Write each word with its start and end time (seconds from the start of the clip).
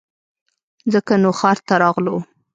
ځکه 0.93 1.13
نو 1.23 1.29
ښار 1.39 1.57
ته 1.67 1.73
راغلو 1.83 2.15